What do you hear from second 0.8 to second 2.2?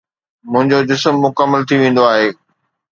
جسم مڪمل ٿي ويندو